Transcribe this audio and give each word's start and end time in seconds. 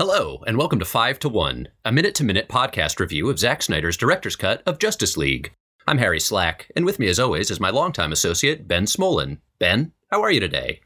Hello, 0.00 0.44
and 0.46 0.56
welcome 0.56 0.78
to 0.78 0.84
5 0.84 1.18
to 1.18 1.28
1, 1.28 1.66
a 1.84 1.90
minute 1.90 2.14
to 2.14 2.24
minute 2.24 2.48
podcast 2.48 3.00
review 3.00 3.28
of 3.28 3.40
Zack 3.40 3.64
Snyder's 3.64 3.96
director's 3.96 4.36
cut 4.36 4.62
of 4.64 4.78
Justice 4.78 5.16
League. 5.16 5.52
I'm 5.88 5.98
Harry 5.98 6.20
Slack, 6.20 6.70
and 6.76 6.84
with 6.84 7.00
me 7.00 7.08
as 7.08 7.18
always 7.18 7.50
is 7.50 7.58
my 7.58 7.70
longtime 7.70 8.12
associate, 8.12 8.68
Ben 8.68 8.84
Smolin. 8.84 9.38
Ben, 9.58 9.90
how 10.12 10.22
are 10.22 10.30
you 10.30 10.38
today? 10.38 10.82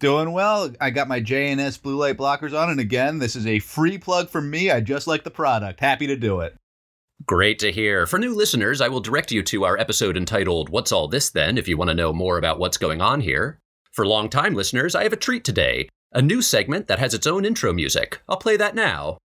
Doing 0.00 0.32
well. 0.32 0.72
I 0.80 0.90
got 0.90 1.06
my 1.06 1.20
JNS 1.20 1.80
blue 1.80 1.94
light 1.94 2.16
blockers 2.16 2.52
on, 2.52 2.68
and 2.68 2.80
again, 2.80 3.20
this 3.20 3.36
is 3.36 3.46
a 3.46 3.60
free 3.60 3.96
plug 3.96 4.28
from 4.28 4.50
me. 4.50 4.72
I 4.72 4.80
just 4.80 5.06
like 5.06 5.22
the 5.22 5.30
product. 5.30 5.78
Happy 5.78 6.08
to 6.08 6.16
do 6.16 6.40
it. 6.40 6.56
Great 7.24 7.60
to 7.60 7.70
hear. 7.70 8.08
For 8.08 8.18
new 8.18 8.34
listeners, 8.34 8.80
I 8.80 8.88
will 8.88 8.98
direct 8.98 9.30
you 9.30 9.44
to 9.44 9.66
our 9.66 9.78
episode 9.78 10.16
entitled 10.16 10.68
What's 10.68 10.90
All 10.90 11.06
This 11.06 11.30
Then 11.30 11.58
if 11.58 11.68
you 11.68 11.76
want 11.76 11.90
to 11.90 11.94
know 11.94 12.12
more 12.12 12.38
about 12.38 12.58
what's 12.58 12.76
going 12.76 13.00
on 13.00 13.20
here. 13.20 13.60
For 13.92 14.04
long-time 14.04 14.54
listeners, 14.54 14.96
I 14.96 15.04
have 15.04 15.12
a 15.12 15.16
treat 15.16 15.44
today 15.44 15.88
a 16.12 16.22
new 16.22 16.42
segment 16.42 16.86
that 16.88 16.98
has 16.98 17.14
its 17.14 17.26
own 17.26 17.44
intro 17.44 17.72
music. 17.72 18.20
I'll 18.28 18.36
play 18.36 18.56
that 18.56 18.74
now. 18.74 19.18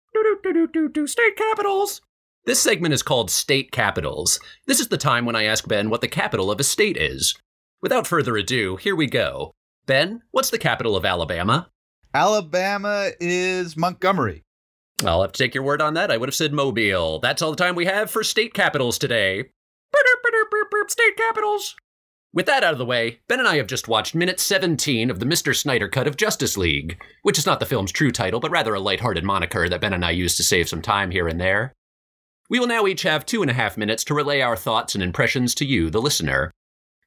State 1.05 1.35
capitals. 1.37 2.01
This 2.45 2.59
segment 2.59 2.93
is 2.93 3.03
called 3.03 3.29
State 3.29 3.71
Capitals. 3.71 4.39
This 4.65 4.79
is 4.79 4.87
the 4.87 4.97
time 4.97 5.25
when 5.25 5.35
I 5.35 5.43
ask 5.43 5.67
Ben 5.67 5.89
what 5.89 6.01
the 6.01 6.07
capital 6.07 6.49
of 6.49 6.59
a 6.59 6.63
state 6.63 6.97
is. 6.97 7.35
Without 7.81 8.07
further 8.07 8.35
ado, 8.35 8.77
here 8.77 8.95
we 8.95 9.05
go. 9.05 9.51
Ben, 9.85 10.21
what's 10.31 10.49
the 10.49 10.57
capital 10.57 10.95
of 10.95 11.05
Alabama? 11.05 11.69
Alabama 12.13 13.11
is 13.19 13.77
Montgomery. 13.77 14.43
I'll 15.05 15.21
have 15.21 15.31
to 15.31 15.43
take 15.43 15.55
your 15.55 15.63
word 15.63 15.81
on 15.81 15.93
that. 15.93 16.11
I 16.11 16.17
would 16.17 16.29
have 16.29 16.35
said 16.35 16.51
Mobile. 16.51 17.19
That's 17.19 17.41
all 17.41 17.51
the 17.51 17.57
time 17.57 17.75
we 17.75 17.85
have 17.85 18.09
for 18.09 18.23
state 18.23 18.53
capitals 18.53 18.97
today. 18.97 19.51
State 20.87 21.15
capitals. 21.17 21.75
With 22.33 22.45
that 22.45 22.63
out 22.63 22.71
of 22.71 22.77
the 22.77 22.85
way, 22.85 23.19
Ben 23.27 23.39
and 23.39 23.47
I 23.47 23.57
have 23.57 23.67
just 23.67 23.89
watched 23.89 24.15
minute 24.15 24.39
17 24.39 25.09
of 25.09 25.19
the 25.19 25.25
Mr. 25.25 25.53
Snyder 25.53 25.89
cut 25.89 26.07
of 26.07 26.15
Justice 26.15 26.55
League, 26.55 26.97
which 27.23 27.37
is 27.37 27.45
not 27.45 27.59
the 27.59 27.65
film's 27.65 27.91
true 27.91 28.11
title, 28.11 28.39
but 28.39 28.51
rather 28.51 28.73
a 28.73 28.79
lighthearted 28.79 29.25
moniker 29.25 29.67
that 29.67 29.81
Ben 29.81 29.91
and 29.91 30.05
I 30.05 30.11
use 30.11 30.37
to 30.37 30.43
save 30.43 30.69
some 30.69 30.81
time 30.81 31.11
here 31.11 31.27
and 31.27 31.41
there. 31.41 31.73
We 32.49 32.57
will 32.57 32.67
now 32.67 32.87
each 32.87 33.01
have 33.01 33.25
two 33.25 33.41
and 33.41 33.51
a 33.51 33.53
half 33.53 33.77
minutes 33.77 34.05
to 34.05 34.13
relay 34.13 34.39
our 34.39 34.55
thoughts 34.55 34.95
and 34.95 35.03
impressions 35.03 35.53
to 35.55 35.65
you, 35.65 35.89
the 35.89 36.01
listener. 36.01 36.51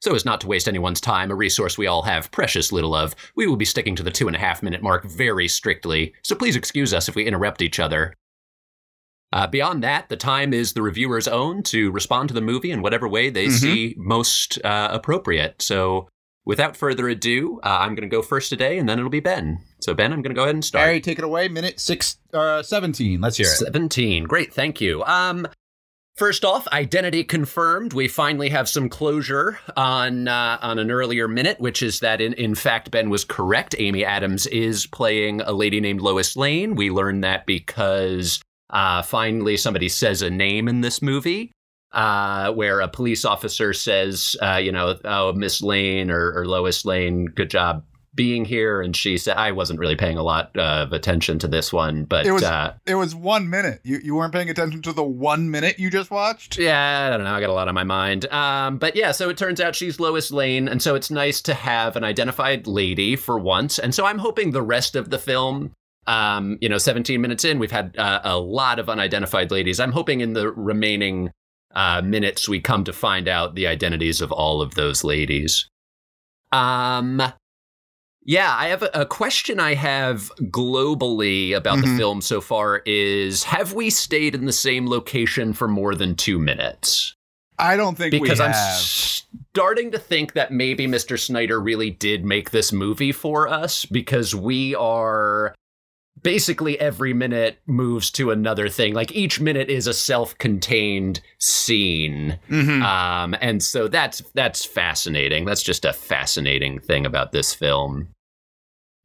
So 0.03 0.15
as 0.15 0.27
not 0.27 0.43
to 0.43 0.47
waste 0.47 0.69
anyone's 0.69 1.01
time, 1.01 1.31
a 1.31 1.35
resource 1.35 1.79
we 1.79 1.87
all 1.87 2.03
have 2.03 2.31
precious 2.31 2.71
little 2.71 2.95
of, 2.95 3.15
we 3.35 3.47
will 3.47 3.57
be 3.57 3.65
sticking 3.65 3.97
to 3.97 4.03
the 4.03 4.11
two 4.11 4.27
and 4.27 4.37
a 4.37 4.39
half 4.39 4.63
minute 4.63 4.83
mark 4.83 5.07
very 5.07 5.49
strictly, 5.49 6.13
so 6.23 6.35
please 6.35 6.57
excuse 6.57 6.93
us 6.93 7.09
if 7.09 7.15
we 7.15 7.25
interrupt 7.25 7.63
each 7.63 7.81
other. 7.81 8.13
Uh, 9.35 9.47
beyond 9.49 9.83
that, 9.83 10.09
the 10.09 10.17
time 10.17 10.55
is 10.55 10.73
the 10.75 10.81
reviewer's 10.83 11.27
own 11.27 11.61
to 11.65 11.91
respond 11.91 12.29
to 12.29 12.35
the 12.35 12.41
movie 12.41 12.71
in 12.71 12.81
whatever 12.83 13.09
way 13.09 13.29
they 13.31 13.47
Mhm. 13.49 13.51
see 13.61 13.95
most 13.99 14.65
uh, 14.65 14.89
appropriate. 14.93 15.61
So, 15.61 16.09
without 16.47 16.77
further 16.77 17.09
ado, 17.09 17.59
uh, 17.65 17.79
I'm 17.81 17.97
going 17.97 18.09
to 18.09 18.15
go 18.17 18.23
first 18.23 18.49
today, 18.49 18.79
and 18.79 18.89
then 18.89 18.99
it'll 18.99 19.11
be 19.11 19.19
Ben. 19.19 19.59
So, 19.81 19.93
Ben, 19.93 20.13
I'm 20.13 20.23
going 20.23 20.35
to 20.35 20.39
go 20.39 20.45
ahead 20.45 20.55
and 20.55 20.65
start. 20.65 20.85
Harry, 20.87 21.01
take 21.01 21.19
it 21.19 21.25
away. 21.25 21.49
Minute 21.49 21.81
six, 21.81 22.19
uh, 22.33 22.63
17. 22.63 23.21
Let's 23.21 23.37
hear 23.37 23.47
it. 23.49 23.57
17. 23.57 24.23
Great, 24.25 24.55
thank 24.55 24.81
you. 24.81 25.03
Um, 25.05 25.49
first 26.17 26.45
off, 26.45 26.69
identity 26.69 27.25
confirmed. 27.25 27.93
We 27.93 28.07
finally 28.07 28.51
have 28.51 28.69
some 28.69 28.89
closure 28.89 29.59
on 29.77 30.29
uh, 30.29 30.59
on 30.63 30.79
an 30.79 30.93
earlier 30.93 31.27
minute, 31.27 31.59
which 31.59 31.83
is 31.83 31.99
that 32.01 32.21
in 32.21 32.35
in 32.35 32.55
fact 32.55 32.93
Ben 32.93 33.11
was 33.11 33.25
correct. 33.25 33.75
Amy 33.79 34.05
Adams 34.05 34.47
is 34.47 34.87
playing 34.87 35.41
a 35.41 35.51
lady 35.53 35.81
named 35.81 36.03
Lois 36.03 36.37
Lane. 36.37 36.77
We 36.77 36.91
learned 36.91 37.25
that 37.25 37.47
because 37.47 38.41
uh, 38.71 39.03
finally 39.03 39.57
somebody 39.57 39.89
says 39.89 40.23
a 40.23 40.31
name 40.31 40.69
in 40.69 40.81
this 40.81 41.01
movie. 41.03 41.53
Uh, 41.93 42.51
where 42.53 42.81
a 42.81 42.89
police 42.89 43.25
officer 43.25 43.73
says, 43.73 44.35
uh, 44.43 44.57
you 44.57 44.73
know, 44.73 44.99
oh, 45.05 45.33
Miss 45.33 45.63
Lane 45.63 46.11
or, 46.11 46.33
or 46.37 46.45
Lois 46.45 46.85
Lane, 46.85 47.27
good 47.27 47.49
job 47.49 47.85
being 48.17 48.45
here. 48.45 48.83
And 48.83 48.97
she 48.97 49.17
said, 49.17 49.37
I 49.37 49.53
wasn't 49.53 49.79
really 49.79 49.95
paying 49.95 50.19
a 50.19 50.23
lot 50.25 50.57
of 50.57 50.93
attention 50.93 51.39
to 51.39 51.47
this 51.47 51.73
one, 51.73 52.03
but 52.05 52.27
It 52.27 52.33
was- 52.33 52.43
uh, 52.43 52.75
It 52.85 52.97
was 52.97 53.15
one 53.15 53.49
minute. 53.49 53.81
You, 53.85 54.01
you 54.03 54.17
weren't 54.17 54.33
paying 54.33 54.51
attention 54.51 54.83
to 54.83 54.93
the 54.93 55.05
one 55.05 55.53
minute 55.53 55.79
you 55.79 55.89
just 55.89 56.11
watched? 56.11 56.59
Yeah, 56.59 57.07
I 57.13 57.17
don't 57.17 57.25
know. 57.25 57.33
I 57.33 57.39
got 57.41 57.51
a 57.51 57.53
lot 57.53 57.69
on 57.69 57.75
my 57.77 57.85
mind. 57.85 58.27
Um, 58.33 58.79
but 58.79 58.97
yeah, 58.97 59.13
so 59.13 59.29
it 59.31 59.37
turns 59.37 59.61
out 59.61 59.77
she's 59.77 60.01
Lois 60.01 60.33
Lane, 60.33 60.67
and 60.67 60.83
so 60.83 60.97
it's 60.97 61.13
nice 61.13 61.41
to 61.43 61.55
have 61.55 61.95
an 61.95 62.03
identified 62.03 62.67
lady 62.67 63.15
for 63.15 63.39
once. 63.39 63.79
And 63.79 63.95
so 63.95 64.05
I'm 64.05 64.19
hoping 64.19 64.51
the 64.51 64.63
rest 64.63 64.97
of 64.97 65.11
the 65.11 65.19
film, 65.21 65.71
um, 66.07 66.59
you 66.61 66.69
know, 66.69 66.79
17 66.79 67.21
minutes 67.21 67.45
in, 67.45 67.59
we've 67.59 67.71
had 67.71 67.97
uh, 67.99 68.21
a 68.25 68.39
lot 68.39 68.79
of 68.79 68.89
unidentified 68.89 69.51
ladies. 69.51 69.81
I'm 69.81 69.93
hoping 69.93 70.21
in 70.21 70.33
the 70.35 70.51
remaining 70.53 71.31
uh, 71.75 72.03
minutes 72.03 72.49
we 72.49 72.61
come 72.61 72.85
to 72.85 72.93
find 72.93 73.27
out 73.29 73.55
the 73.55 73.67
identities 73.67 74.21
of 74.21 74.31
all 74.31 74.63
of 74.63 74.75
those 74.75 75.03
ladies. 75.03 75.69
Um, 76.53 77.21
yeah, 78.25 78.55
I 78.57 78.69
have 78.69 78.83
a, 78.83 78.91
a 78.95 79.07
question 79.07 79.59
I 79.61 79.75
have 79.75 80.31
globally 80.43 81.55
about 81.55 81.81
the 81.81 81.89
Mhm. 81.89 81.97
film 81.99 82.21
so 82.21 82.41
far 82.41 82.83
is 82.87 83.45
have 83.45 83.73
we 83.73 83.91
stayed 83.91 84.35
in 84.35 84.45
the 84.47 84.53
same 84.53 84.89
location 84.89 85.53
for 85.53 85.69
more 85.69 85.95
than 85.95 86.15
two 86.15 86.39
minutes? 86.39 87.15
I 87.59 87.77
don't 87.77 87.97
think 87.97 88.11
Because 88.11 88.41
I'm 88.41 88.53
starting 89.53 89.91
to 89.93 89.99
think 89.99 90.33
that 90.33 90.53
maybe 90.53 90.87
Mr. 90.87 91.19
Snyder 91.19 91.61
really 91.61 91.91
did 91.91 92.25
make 92.25 92.51
this 92.51 92.73
movie 92.73 93.13
for 93.13 93.47
us 93.49 93.85
because 93.85 94.35
we 94.35 94.75
are 94.75 95.55
basically 96.25 96.81
every 96.81 97.15
minute 97.15 97.59
moves 97.67 98.11
to 98.11 98.33
another 98.33 98.69
thing. 98.69 98.95
Like 98.95 99.13
each 99.13 99.41
minute 99.41 99.69
is 99.71 99.87
a 99.87 99.95
self-contained 99.95 101.21
scene. 101.39 102.41
Mhm. 102.51 102.83
Um, 102.83 103.37
and 103.41 103.63
so 103.63 103.87
that's 103.87 104.23
that's 104.35 104.65
fascinating. 104.65 105.45
That's 105.45 105.63
just 105.63 105.85
a 105.85 105.93
fascinating 105.93 106.81
thing 106.81 107.07
about 107.07 107.31
this 107.31 107.55
film. 107.55 108.09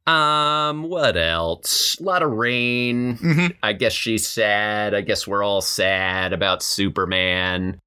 Um, 0.06 0.84
what 0.84 1.16
else? 1.16 1.96
A 2.00 2.02
lot 2.02 2.22
of 2.22 2.32
rain. 2.32 3.16
Mhm. 3.18 3.54
I 3.62 3.74
guess 3.74 3.92
she's 3.92 4.26
sad. 4.26 4.94
I 4.94 5.02
guess 5.02 5.28
we're 5.28 5.44
all 5.44 5.60
sad 5.60 6.32
about 6.32 6.62
Superman. 6.64 7.78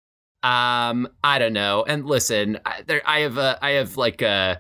Um, 0.44 1.08
I 1.24 1.40
don't 1.40 1.54
know. 1.54 1.84
And 1.88 2.06
listen, 2.06 2.60
I, 2.66 2.84
there, 2.86 3.02
I 3.06 3.22
have 3.22 3.38
a, 3.38 3.58
I 3.62 3.72
have 3.72 3.98
like 3.98 4.22
a, 4.22 4.60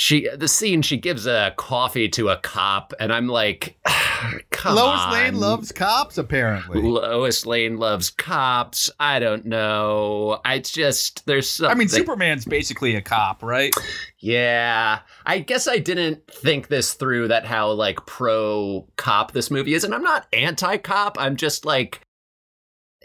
she, 0.00 0.26
the 0.34 0.48
scene 0.48 0.80
she 0.80 0.96
gives 0.96 1.26
a 1.26 1.52
coffee 1.58 2.08
to 2.08 2.30
a 2.30 2.38
cop, 2.38 2.94
and 2.98 3.12
I'm 3.12 3.26
like, 3.26 3.76
come 4.50 4.74
Lois 4.74 4.98
on. 4.98 5.12
Lane 5.12 5.34
loves 5.38 5.72
cops, 5.72 6.16
apparently. 6.16 6.80
Lois 6.80 7.44
Lane 7.44 7.76
loves 7.76 8.08
cops. 8.08 8.90
I 8.98 9.18
don't 9.18 9.44
know. 9.44 10.40
I 10.42 10.60
just 10.60 11.26
there's 11.26 11.50
something. 11.50 11.76
I 11.76 11.78
mean, 11.78 11.88
Superman's 11.88 12.46
basically 12.46 12.96
a 12.96 13.02
cop, 13.02 13.42
right? 13.42 13.74
Yeah, 14.20 15.00
I 15.26 15.40
guess 15.40 15.68
I 15.68 15.76
didn't 15.76 16.26
think 16.28 16.68
this 16.68 16.94
through. 16.94 17.28
That 17.28 17.44
how 17.44 17.70
like 17.72 18.06
pro 18.06 18.88
cop 18.96 19.32
this 19.32 19.50
movie 19.50 19.74
is, 19.74 19.84
and 19.84 19.94
I'm 19.94 20.02
not 20.02 20.26
anti 20.32 20.78
cop. 20.78 21.18
I'm 21.20 21.36
just 21.36 21.66
like. 21.66 22.00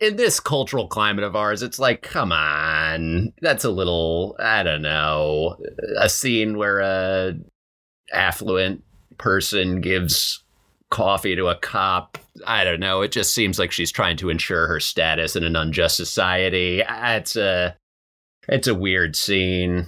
In 0.01 0.17
this 0.17 0.39
cultural 0.41 0.87
climate 0.87 1.23
of 1.23 1.35
ours, 1.35 1.63
it's 1.63 1.79
like, 1.79 2.01
come 2.01 2.33
on, 2.33 3.31
that's 3.41 3.63
a 3.63 3.69
little, 3.69 4.35
I 4.39 4.61
don't 4.61 4.81
know, 4.81 5.57
a 5.97 6.09
scene 6.09 6.57
where 6.57 6.79
a 6.79 7.35
affluent 8.11 8.83
person 9.17 9.79
gives 9.79 10.43
coffee 10.89 11.35
to 11.35 11.47
a 11.47 11.55
cop. 11.55 12.17
I 12.45 12.63
don't 12.63 12.79
know. 12.79 13.01
It 13.01 13.11
just 13.11 13.33
seems 13.33 13.57
like 13.57 13.71
she's 13.71 13.91
trying 13.91 14.17
to 14.17 14.29
ensure 14.29 14.67
her 14.67 14.79
status 14.79 15.35
in 15.35 15.43
an 15.43 15.55
unjust 15.55 15.95
society. 15.95 16.83
It's 16.87 17.35
a 17.35 17.75
it's 18.47 18.67
a 18.67 18.75
weird 18.75 19.15
scene. 19.15 19.87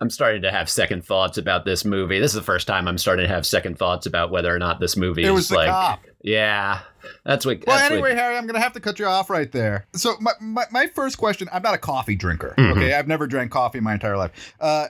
I'm 0.00 0.10
starting 0.10 0.42
to 0.42 0.50
have 0.50 0.68
second 0.68 1.04
thoughts 1.04 1.38
about 1.38 1.64
this 1.64 1.84
movie. 1.84 2.18
This 2.18 2.32
is 2.32 2.36
the 2.36 2.42
first 2.42 2.66
time 2.66 2.88
I'm 2.88 2.98
starting 2.98 3.24
to 3.26 3.32
have 3.32 3.46
second 3.46 3.78
thoughts 3.78 4.04
about 4.04 4.32
whether 4.32 4.52
or 4.52 4.58
not 4.58 4.80
this 4.80 4.96
movie 4.96 5.22
It 5.22 5.32
is 5.32 5.52
like 5.52 5.68
cop. 5.68 6.00
Yeah. 6.22 6.80
That's 7.24 7.44
what 7.44 7.58
Well, 7.66 7.76
that's 7.76 7.90
what- 7.90 7.92
anyway, 7.96 8.14
Harry, 8.14 8.36
I'm 8.36 8.44
going 8.44 8.54
to 8.54 8.60
have 8.60 8.72
to 8.74 8.80
cut 8.80 8.98
you 8.98 9.06
off 9.06 9.28
right 9.30 9.50
there. 9.50 9.86
So, 9.94 10.14
my, 10.20 10.32
my, 10.40 10.64
my 10.70 10.86
first 10.88 11.18
question 11.18 11.48
I'm 11.52 11.62
not 11.62 11.74
a 11.74 11.78
coffee 11.78 12.16
drinker. 12.16 12.54
Mhm. 12.58 12.72
Okay. 12.72 12.94
I've 12.94 13.08
never 13.08 13.26
drank 13.26 13.50
coffee 13.50 13.78
in 13.78 13.84
my 13.84 13.94
entire 13.94 14.16
life. 14.16 14.54
Uh, 14.60 14.86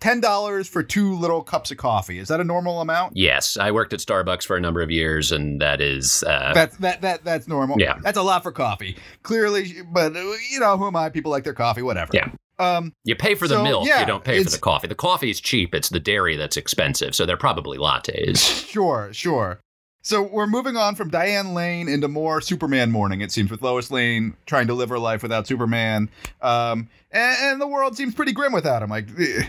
$10 0.00 0.68
for 0.68 0.82
two 0.82 1.14
little 1.14 1.42
cups 1.42 1.70
of 1.70 1.76
coffee. 1.76 2.18
Is 2.18 2.26
that 2.28 2.40
a 2.40 2.44
normal 2.44 2.80
amount? 2.80 3.16
Yes, 3.16 3.56
I 3.56 3.70
worked 3.70 3.92
at 3.92 4.00
Starbucks 4.00 4.44
for 4.44 4.56
a 4.56 4.60
number 4.60 4.82
of 4.82 4.90
years 4.90 5.30
and 5.30 5.60
that 5.62 5.80
is 5.80 6.24
uh 6.26 6.52
That's 6.52 6.76
that 6.78 7.02
that 7.02 7.24
that's 7.24 7.46
normal. 7.46 7.80
Yeah. 7.80 7.98
That's 8.02 8.18
a 8.18 8.22
lot 8.22 8.42
for 8.42 8.50
coffee. 8.50 8.96
Clearly, 9.22 9.74
but 9.92 10.12
you 10.14 10.58
know, 10.58 10.76
who 10.76 10.88
am 10.88 10.96
I? 10.96 11.08
People 11.08 11.30
like 11.30 11.44
their 11.44 11.54
coffee, 11.54 11.82
whatever. 11.82 12.10
Yeah. 12.12 12.30
Um, 12.58 12.92
you 13.04 13.14
pay 13.16 13.34
for 13.34 13.46
the 13.48 13.54
So, 13.56 13.62
milk, 13.62 13.86
yeah, 13.88 14.00
you 14.00 14.06
don't 14.06 14.22
pay 14.24 14.42
for 14.42 14.50
the 14.50 14.58
coffee. 14.58 14.86
The 14.86 14.94
coffee 14.94 15.30
is 15.30 15.40
cheap, 15.40 15.74
it's 15.74 15.88
the 15.88 15.98
dairy 15.98 16.36
that's 16.36 16.56
expensive, 16.56 17.14
so 17.14 17.24
they're 17.24 17.36
probably 17.36 17.78
lattes. 17.78 18.68
sure, 18.70 19.08
sure. 19.12 19.60
So 20.02 20.22
we're 20.22 20.48
moving 20.48 20.76
on 20.76 20.96
from 20.96 21.10
Diane 21.10 21.54
Lane 21.54 21.88
into 21.88 22.08
more 22.08 22.40
Superman 22.40 22.90
mourning. 22.90 23.20
It 23.20 23.30
seems 23.30 23.50
with 23.50 23.62
Lois 23.62 23.90
Lane 23.90 24.36
trying 24.46 24.66
to 24.66 24.74
live 24.74 24.88
her 24.88 24.98
life 24.98 25.22
without 25.22 25.46
Superman, 25.46 26.10
um, 26.40 26.88
and, 27.12 27.36
and 27.40 27.60
the 27.60 27.68
world 27.68 27.96
seems 27.96 28.14
pretty 28.14 28.32
grim 28.32 28.52
without 28.52 28.82
him. 28.82 28.90
Like, 28.90 29.08
eh. 29.18 29.46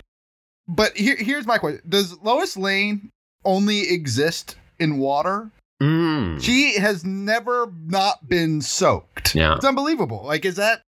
but 0.68 0.96
here, 0.96 1.16
here's 1.16 1.46
my 1.46 1.58
question: 1.58 1.82
Does 1.88 2.16
Lois 2.22 2.56
Lane 2.56 3.10
only 3.44 3.90
exist 3.90 4.56
in 4.78 4.98
water? 4.98 5.50
Mm. 5.82 6.40
She 6.40 6.78
has 6.78 7.04
never 7.04 7.72
not 7.86 8.28
been 8.28 8.62
soaked. 8.62 9.34
Yeah. 9.34 9.56
It's 9.56 9.64
unbelievable. 9.64 10.22
Like, 10.24 10.44
is 10.44 10.54
that 10.54 10.82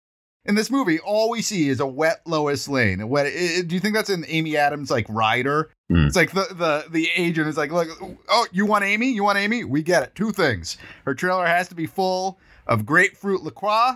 in 0.49 0.55
this 0.55 0.71
movie, 0.71 0.99
all 1.01 1.31
we 1.31 1.43
see 1.43 1.69
is 1.69 1.81
a 1.81 1.87
wet 1.87 2.21
Lois 2.27 2.69
Lane. 2.69 3.01
A 3.01 3.07
wet. 3.07 3.27
i- 3.27 3.63
do 3.63 3.75
you 3.75 3.81
think 3.81 3.95
that's 3.95 4.11
an 4.11 4.25
Amy 4.29 4.57
Adams 4.57 4.91
like 4.91 5.07
rider? 5.09 5.71
Hmm. 5.91 6.07
It's 6.07 6.17
like 6.17 6.33
the 6.33 6.47
the 6.53 6.85
the 6.91 7.09
agent 7.17 7.49
is 7.49 7.57
like, 7.57 7.71
look, 7.73 7.89
oh, 8.29 8.47
you 8.53 8.67
want 8.67 8.85
Amy? 8.85 9.11
You 9.11 9.25
want 9.25 9.39
Amy? 9.39 9.65
We 9.65 9.83
get 9.83 10.03
it. 10.03 10.15
Two 10.15 10.33
things. 10.33 10.77
Her 11.05 11.15
trailer 11.15 11.47
has 11.47 11.69
to 11.69 11.75
be 11.75 11.87
full 11.87 12.39
of 12.67 12.85
grapefruit 12.87 13.43
LaCroix, 13.43 13.93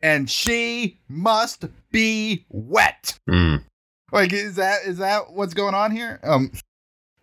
and 0.00 0.30
she 0.30 0.98
must 1.08 1.64
be 1.90 2.44
wet. 2.48 3.18
Mm. 3.28 3.62
Like, 4.12 4.32
is 4.32 4.56
that 4.56 4.80
is 4.86 4.98
that 4.98 5.32
what's 5.32 5.54
going 5.54 5.74
on 5.74 5.90
here? 5.90 6.20
Um, 6.22 6.50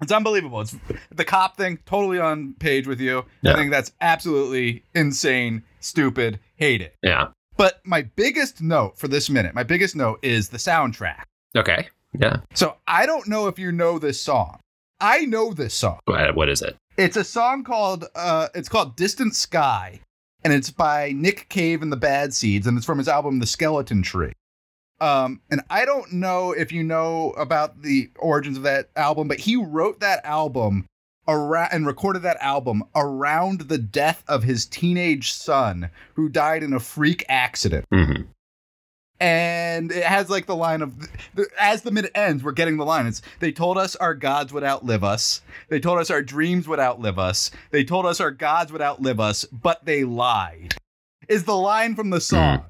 it's 0.01 0.11
unbelievable. 0.11 0.59
It's 0.61 0.75
the 1.15 1.23
cop 1.23 1.55
thing. 1.57 1.79
Totally 1.85 2.19
on 2.19 2.55
page 2.59 2.87
with 2.87 2.99
you. 2.99 3.23
Yeah. 3.41 3.53
I 3.53 3.55
think 3.55 3.71
that's 3.71 3.93
absolutely 4.01 4.83
insane, 4.93 5.63
stupid. 5.79 6.39
Hate 6.55 6.81
it. 6.81 6.95
Yeah. 7.01 7.27
But 7.57 7.81
my 7.85 8.01
biggest 8.01 8.61
note 8.61 8.97
for 8.97 9.07
this 9.07 9.29
minute, 9.29 9.53
my 9.53 9.63
biggest 9.63 9.95
note 9.95 10.19
is 10.21 10.49
the 10.49 10.57
soundtrack. 10.57 11.23
Okay. 11.55 11.87
Yeah. 12.19 12.37
So 12.53 12.75
I 12.87 13.05
don't 13.05 13.27
know 13.27 13.47
if 13.47 13.59
you 13.59 13.71
know 13.71 13.99
this 13.99 14.19
song. 14.19 14.59
I 14.99 15.25
know 15.25 15.53
this 15.53 15.73
song. 15.73 15.99
What 16.05 16.35
what 16.35 16.49
is 16.49 16.61
it? 16.61 16.75
It's 16.97 17.17
a 17.17 17.23
song 17.23 17.63
called 17.63 18.05
uh 18.15 18.47
it's 18.55 18.69
called 18.69 18.95
Distant 18.95 19.35
Sky 19.35 19.99
and 20.43 20.53
it's 20.53 20.69
by 20.69 21.11
Nick 21.15 21.49
Cave 21.49 21.81
and 21.81 21.91
the 21.91 21.97
Bad 21.97 22.33
Seeds 22.33 22.67
and 22.67 22.77
it's 22.77 22.85
from 22.85 22.97
his 22.97 23.07
album 23.07 23.39
The 23.39 23.47
Skeleton 23.47 24.01
Tree. 24.01 24.33
Um 24.99 25.41
and 25.51 25.61
I 25.69 25.85
don't 25.85 26.13
know 26.13 26.51
if 26.51 26.71
you 26.71 26.83
know 26.83 27.31
about 27.31 27.81
the 27.81 28.09
origins 28.17 28.57
of 28.57 28.63
that 28.63 28.89
album 28.95 29.27
but 29.27 29.39
he 29.39 29.55
wrote 29.55 29.99
that 29.99 30.25
album 30.25 30.85
around 31.27 31.69
and 31.71 31.87
recorded 31.87 32.21
that 32.23 32.37
album 32.41 32.83
around 32.95 33.61
the 33.61 33.77
death 33.77 34.23
of 34.27 34.43
his 34.43 34.65
teenage 34.65 35.31
son 35.31 35.89
who 36.15 36.29
died 36.29 36.63
in 36.63 36.73
a 36.73 36.79
freak 36.79 37.23
accident. 37.29 37.85
Hmm 37.91 38.23
and 39.23 39.89
it 39.93 40.03
has 40.03 40.29
like 40.29 40.47
the 40.47 40.55
line 40.55 40.81
of 40.81 40.93
as 41.57 41.83
the 41.83 41.91
minute 41.91 42.11
ends 42.13 42.43
we're 42.43 42.51
getting 42.51 42.75
the 42.75 42.85
line. 42.85 43.07
It's 43.07 43.21
they 43.39 43.53
told 43.53 43.77
us 43.77 43.95
our 43.95 44.13
gods 44.13 44.51
would 44.51 44.65
outlive 44.65 45.03
us. 45.03 45.41
They 45.69 45.79
told 45.79 45.99
us 45.99 46.11
our 46.11 46.21
dreams 46.21 46.67
would 46.67 46.79
outlive 46.79 47.17
us. 47.17 47.49
They 47.71 47.85
told 47.85 48.05
us 48.05 48.19
our 48.19 48.31
gods 48.31 48.71
would 48.73 48.81
outlive 48.81 49.19
us 49.19 49.45
but 49.45 49.85
they 49.85 50.03
lied 50.03 50.75
is 51.29 51.45
the 51.45 51.55
line 51.55 51.95
from 51.95 52.09
the 52.09 52.19
song. 52.19 52.65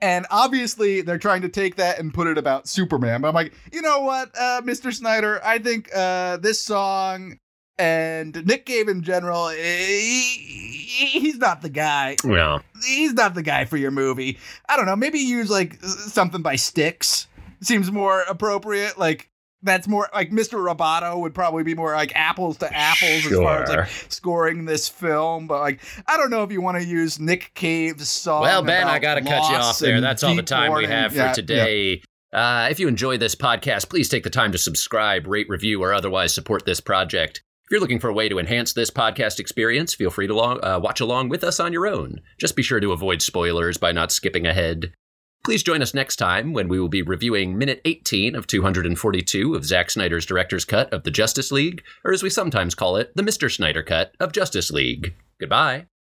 And 0.00 0.24
obviously 0.30 1.02
they're 1.02 1.18
trying 1.18 1.42
to 1.42 1.48
take 1.50 1.76
that 1.76 1.98
and 1.98 2.14
put 2.14 2.26
it 2.26 2.38
about 2.38 2.66
superman 2.66 3.20
but 3.20 3.28
i'm 3.28 3.34
like 3.34 3.52
you 3.70 3.82
know 3.82 4.00
what 4.00 4.30
uh, 4.38 4.62
mr 4.62 4.94
snyder? 4.94 5.40
I 5.44 5.58
think 5.58 5.90
uh, 5.94 6.38
this 6.38 6.60
song 6.60 7.38
and 7.78 8.44
nick 8.46 8.66
cave 8.66 8.88
in 8.88 9.02
general 9.02 9.48
eh, 9.48 9.56
he, 9.56 11.06
he's 11.20 11.38
not 11.38 11.62
the 11.62 11.68
guy 11.68 12.16
Well, 12.24 12.62
he's 12.84 13.12
not 13.12 13.34
the 13.34 13.42
guy 13.42 13.64
for 13.64 13.76
your 13.76 13.90
movie. 13.90 14.38
I 14.68 14.76
don't 14.76 14.86
know. 14.86 14.96
Maybe 14.96 15.18
use 15.18 15.50
like 15.50 15.80
something 15.82 16.42
by 16.42 16.56
Styx. 16.56 17.26
Seems 17.60 17.90
more 17.92 18.22
appropriate. 18.22 18.98
Like 18.98 19.30
that's 19.62 19.86
more 19.88 20.08
like 20.14 20.30
Mr. 20.30 20.58
Roboto 20.58 21.20
would 21.20 21.34
probably 21.34 21.62
be 21.64 21.74
more 21.74 21.92
like 21.94 22.12
apples 22.14 22.56
to 22.58 22.72
apples 22.74 23.26
as 23.26 23.32
far 23.38 23.62
as 23.64 23.68
like 23.68 23.88
scoring 24.08 24.64
this 24.64 24.88
film. 24.88 25.46
But 25.46 25.60
like 25.60 25.80
I 26.06 26.16
don't 26.16 26.30
know 26.30 26.42
if 26.42 26.50
you 26.52 26.60
want 26.60 26.78
to 26.78 26.84
use 26.84 27.20
Nick 27.20 27.52
Cave's 27.54 28.08
song. 28.08 28.42
Well, 28.42 28.62
Ben, 28.62 28.86
I 28.88 28.98
got 28.98 29.16
to 29.16 29.20
cut 29.22 29.50
you 29.50 29.56
off 29.56 29.78
there. 29.78 30.00
That's 30.00 30.22
all 30.22 30.34
the 30.34 30.42
time 30.42 30.72
we 30.74 30.86
have 30.86 31.12
for 31.12 31.18
Yeah, 31.18 31.26
yeah. 31.26 31.32
today. 31.32 32.02
Uh, 32.32 32.68
if 32.70 32.78
you 32.78 32.88
enjoy 32.88 33.16
this 33.18 33.34
podcast, 33.34 33.88
please 33.88 34.08
take 34.08 34.22
the 34.22 34.30
time 34.30 34.52
to 34.52 34.58
subscribe, 34.58 35.26
rate, 35.26 35.48
review, 35.48 35.82
or 35.82 35.94
otherwise 35.94 36.34
support 36.34 36.64
this 36.66 36.80
project. 36.80 37.42
If 37.68 37.72
you're 37.72 37.82
looking 37.82 38.00
for 38.00 38.08
a 38.08 38.14
way 38.14 38.30
to 38.30 38.38
enhance 38.38 38.72
this 38.72 38.90
podcast 38.90 39.38
experience, 39.38 39.92
feel 39.92 40.08
free 40.08 40.26
to 40.26 40.32
long, 40.32 40.58
uh, 40.64 40.80
watch 40.82 41.02
along 41.02 41.28
with 41.28 41.44
us 41.44 41.60
on 41.60 41.70
your 41.70 41.86
own. 41.86 42.22
Just 42.38 42.56
be 42.56 42.62
sure 42.62 42.80
to 42.80 42.92
avoid 42.92 43.20
spoilers 43.20 43.76
by 43.76 43.92
not 43.92 44.10
skipping 44.10 44.46
ahead. 44.46 44.94
Please 45.44 45.62
join 45.62 45.82
us 45.82 45.92
next 45.92 46.16
time 46.16 46.54
when 46.54 46.68
we 46.68 46.80
will 46.80 46.88
be 46.88 47.02
reviewing 47.02 47.58
minute 47.58 47.82
18 47.84 48.34
of 48.34 48.46
242 48.46 49.54
of 49.54 49.66
Zack 49.66 49.90
Snyder's 49.90 50.24
director's 50.24 50.64
cut 50.64 50.90
of 50.94 51.02
the 51.02 51.10
Justice 51.10 51.52
League, 51.52 51.82
or 52.06 52.12
as 52.14 52.22
we 52.22 52.30
sometimes 52.30 52.74
call 52.74 52.96
it, 52.96 53.14
the 53.14 53.22
Mr. 53.22 53.54
Snyder 53.54 53.82
cut 53.82 54.14
of 54.18 54.32
Justice 54.32 54.70
League. 54.70 55.12
Goodbye. 55.38 55.88